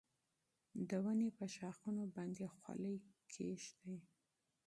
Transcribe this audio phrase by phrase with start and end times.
[0.89, 2.95] د ونې په ښاخونو باندې خلی
[3.33, 3.97] کېږده.